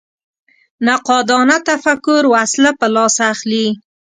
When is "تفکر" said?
1.67-2.21